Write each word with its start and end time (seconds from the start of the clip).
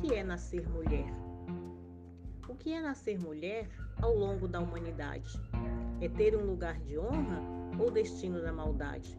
que 0.00 0.14
é 0.14 0.22
nascer 0.22 0.68
mulher? 0.68 1.06
O 2.48 2.54
que 2.54 2.72
é 2.72 2.80
nascer 2.80 3.18
mulher 3.18 3.68
ao 4.00 4.14
longo 4.14 4.48
da 4.48 4.60
humanidade? 4.60 5.40
É 6.00 6.08
ter 6.08 6.36
um 6.36 6.44
lugar 6.44 6.78
de 6.80 6.98
honra 6.98 7.40
ou 7.78 7.90
destino 7.90 8.42
da 8.42 8.52
maldade? 8.52 9.18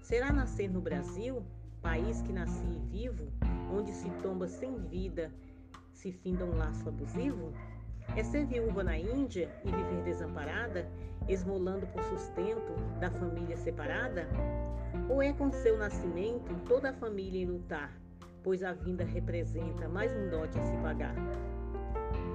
Será 0.00 0.32
nascer 0.32 0.70
no 0.70 0.80
Brasil, 0.80 1.42
país 1.80 2.20
que 2.22 2.32
nasci 2.32 2.78
vivo, 2.90 3.32
onde 3.72 3.92
se 3.92 4.10
tomba 4.22 4.48
sem 4.48 4.76
vida, 4.88 5.32
se 5.92 6.12
finda 6.12 6.44
um 6.44 6.56
laço 6.56 6.88
abusivo? 6.88 7.52
É 8.16 8.22
ser 8.22 8.46
viúva 8.46 8.82
na 8.82 8.98
Índia 8.98 9.48
e 9.64 9.70
viver 9.70 10.02
desamparada, 10.02 10.90
esmolando 11.28 11.86
por 11.86 12.02
sustento 12.04 12.74
da 12.98 13.10
família 13.10 13.56
separada? 13.56 14.28
Ou 15.08 15.22
é 15.22 15.32
com 15.32 15.50
seu 15.50 15.78
nascimento 15.78 16.52
toda 16.66 16.90
a 16.90 16.94
família 16.94 17.42
em 17.42 17.46
lutar, 17.46 18.01
pois 18.42 18.62
a 18.62 18.72
vinda 18.72 19.04
representa 19.04 19.88
mais 19.88 20.12
um 20.16 20.28
dote 20.28 20.58
a 20.58 20.62
se 20.62 20.76
pagar? 20.78 21.14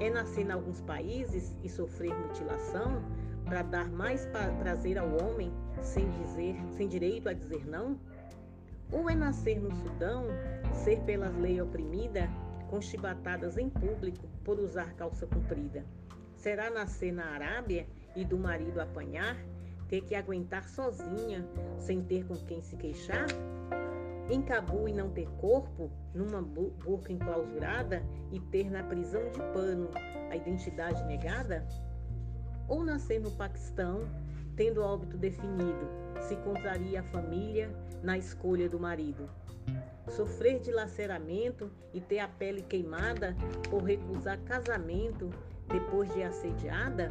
É 0.00 0.10
nascer 0.10 0.46
em 0.46 0.50
alguns 0.50 0.80
países 0.80 1.56
e 1.62 1.68
sofrer 1.68 2.14
mutilação 2.14 3.02
para 3.44 3.62
dar 3.62 3.88
mais 3.90 4.26
prazer 4.58 4.98
ao 4.98 5.08
homem 5.22 5.52
sem 5.82 6.10
dizer, 6.10 6.56
sem 6.70 6.88
direito 6.88 7.28
a 7.28 7.32
dizer 7.32 7.66
não? 7.66 7.98
Ou 8.92 9.08
é 9.08 9.14
nascer 9.14 9.60
no 9.60 9.74
Sudão, 9.74 10.26
ser 10.72 11.00
pelas 11.00 11.34
leis 11.36 11.60
oprimida, 11.60 12.28
com 12.68 12.80
chibatadas 12.80 13.56
em 13.56 13.68
público 13.68 14.26
por 14.44 14.58
usar 14.58 14.94
calça 14.94 15.26
comprida? 15.26 15.84
Será 16.36 16.70
nascer 16.70 17.12
na 17.12 17.26
Arábia 17.26 17.86
e 18.14 18.24
do 18.24 18.38
marido 18.38 18.80
apanhar, 18.80 19.36
ter 19.88 20.02
que 20.02 20.14
aguentar 20.14 20.68
sozinha, 20.68 21.46
sem 21.78 22.02
ter 22.02 22.26
com 22.26 22.34
quem 22.34 22.60
se 22.62 22.76
queixar? 22.76 23.26
Em 24.30 24.40
Cabu 24.40 24.88
e 24.88 24.92
não 24.92 25.10
ter 25.10 25.28
corpo, 25.32 25.90
numa 26.14 26.40
burca 26.40 27.12
enclausurada 27.12 28.02
e 28.32 28.40
ter 28.40 28.70
na 28.70 28.82
prisão 28.82 29.20
de 29.30 29.38
pano 29.52 29.90
a 30.30 30.36
identidade 30.36 31.04
negada? 31.04 31.66
Ou 32.66 32.82
nascer 32.82 33.20
no 33.20 33.30
Paquistão, 33.32 34.08
tendo 34.56 34.82
óbito 34.82 35.18
definido, 35.18 35.88
se 36.20 36.36
contraria 36.36 37.00
a 37.00 37.04
família 37.04 37.70
na 38.02 38.16
escolha 38.16 38.66
do 38.66 38.80
marido? 38.80 39.28
Sofrer 40.08 40.58
de 40.58 40.70
laceramento 40.70 41.70
e 41.92 42.00
ter 42.00 42.20
a 42.20 42.28
pele 42.28 42.62
queimada 42.62 43.36
por 43.68 43.82
recusar 43.82 44.38
casamento 44.40 45.28
depois 45.68 46.12
de 46.14 46.22
assediada? 46.22 47.10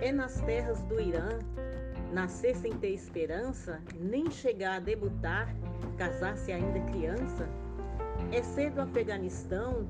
É 0.00 0.10
nas 0.10 0.40
terras 0.40 0.82
do 0.84 0.98
Irã 0.98 1.38
nascer 2.16 2.56
sem 2.56 2.72
ter 2.78 2.94
esperança, 2.94 3.78
nem 4.00 4.30
chegar 4.30 4.76
a 4.76 4.80
debutar, 4.80 5.54
casar-se 5.98 6.50
ainda 6.50 6.80
criança? 6.90 7.46
É 8.32 8.42
ser 8.42 8.70
do 8.70 8.80
Afeganistão, 8.80 9.86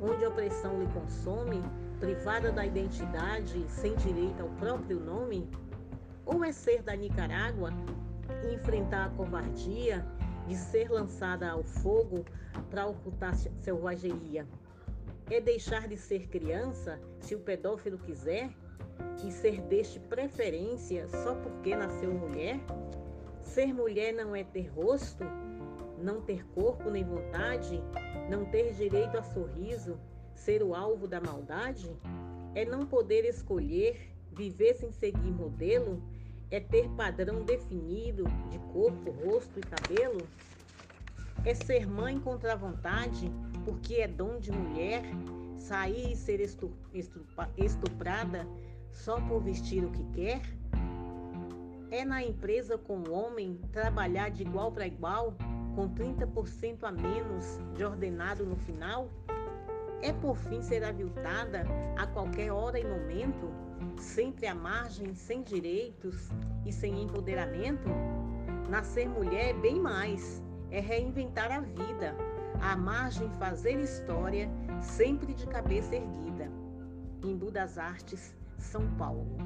onde 0.00 0.24
a 0.24 0.28
opressão 0.28 0.80
lhe 0.80 0.86
consome, 0.92 1.60
privada 1.98 2.52
da 2.52 2.64
identidade, 2.64 3.66
sem 3.68 3.96
direito 3.96 4.40
ao 4.40 4.48
próprio 4.50 5.00
nome? 5.00 5.50
Ou 6.24 6.44
é 6.44 6.52
ser 6.52 6.80
da 6.80 6.94
Nicarágua 6.94 7.72
enfrentar 8.52 9.06
a 9.06 9.10
covardia 9.10 10.06
de 10.46 10.54
ser 10.54 10.88
lançada 10.88 11.50
ao 11.50 11.64
fogo 11.64 12.24
para 12.70 12.86
ocultar 12.86 13.34
selvageria? 13.34 14.46
É 15.28 15.40
deixar 15.40 15.88
de 15.88 15.96
ser 15.96 16.28
criança, 16.28 17.00
se 17.18 17.34
o 17.34 17.40
pedófilo 17.40 17.98
quiser, 17.98 18.54
e 19.26 19.32
ser 19.32 19.62
deste 19.62 19.98
preferência 19.98 21.08
só 21.08 21.34
porque 21.34 21.74
nasceu 21.74 22.12
mulher? 22.12 22.60
Ser 23.42 23.72
mulher 23.72 24.12
não 24.12 24.36
é 24.36 24.44
ter 24.44 24.68
rosto, 24.68 25.24
não 25.98 26.20
ter 26.20 26.44
corpo 26.48 26.90
nem 26.90 27.04
vontade, 27.04 27.82
não 28.28 28.44
ter 28.44 28.74
direito 28.74 29.16
a 29.16 29.22
sorriso, 29.22 29.98
ser 30.34 30.62
o 30.62 30.74
alvo 30.74 31.08
da 31.08 31.20
maldade? 31.20 31.90
É 32.54 32.66
não 32.66 32.84
poder 32.84 33.24
escolher, 33.24 34.12
viver 34.30 34.74
sem 34.74 34.92
seguir 34.92 35.30
modelo? 35.30 36.02
É 36.50 36.60
ter 36.60 36.88
padrão 36.90 37.42
definido 37.42 38.24
de 38.50 38.58
corpo, 38.72 39.10
rosto 39.10 39.58
e 39.58 39.62
cabelo? 39.62 40.20
É 41.44 41.54
ser 41.54 41.86
mãe 41.86 42.20
contra 42.20 42.52
a 42.52 42.56
vontade, 42.56 43.30
porque 43.64 43.94
é 43.96 44.08
dom 44.08 44.38
de 44.38 44.52
mulher? 44.52 45.02
Sair 45.64 46.12
e 46.12 46.16
ser 46.16 46.40
estuprada 47.56 48.46
só 48.92 49.18
por 49.22 49.40
vestir 49.40 49.82
o 49.82 49.90
que 49.90 50.04
quer? 50.12 50.42
É 51.90 52.04
na 52.04 52.22
empresa 52.22 52.76
com 52.76 52.98
o 52.98 53.10
homem 53.10 53.58
trabalhar 53.72 54.30
de 54.30 54.42
igual 54.42 54.70
para 54.70 54.86
igual, 54.86 55.34
com 55.74 55.88
30% 55.88 56.84
a 56.84 56.92
menos 56.92 57.58
de 57.74 57.82
ordenado 57.82 58.44
no 58.44 58.56
final? 58.56 59.08
É 60.02 60.12
por 60.12 60.36
fim 60.36 60.60
ser 60.62 60.84
aviltada 60.84 61.64
a 61.96 62.06
qualquer 62.08 62.52
hora 62.52 62.78
e 62.78 62.84
momento, 62.84 63.50
sempre 63.96 64.46
à 64.46 64.54
margem, 64.54 65.14
sem 65.14 65.42
direitos 65.42 66.28
e 66.66 66.72
sem 66.72 67.04
empoderamento? 67.04 67.88
Nascer 68.68 69.08
mulher 69.08 69.48
é 69.48 69.54
bem 69.54 69.80
mais, 69.80 70.42
é 70.70 70.78
reinventar 70.78 71.50
a 71.50 71.60
vida, 71.60 72.14
à 72.64 72.76
margem 72.76 73.28
fazer 73.38 73.78
história, 73.78 74.48
sempre 74.80 75.34
de 75.34 75.46
cabeça 75.46 75.94
erguida. 75.94 76.50
Embu 77.22 77.50
das 77.50 77.76
Artes, 77.76 78.34
São 78.58 78.88
Paulo. 78.96 79.36